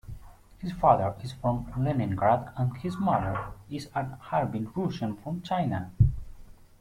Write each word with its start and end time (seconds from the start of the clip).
His 0.57 0.71
father 0.71 1.13
is 1.21 1.33
from 1.33 1.71
Leningrad 1.77 2.51
and 2.57 2.75
his 2.77 2.97
mother 2.97 3.51
is 3.69 3.87
a 3.93 4.15
Harbin 4.15 4.71
Russian 4.75 5.15
from 5.17 5.43
China. 5.43 5.91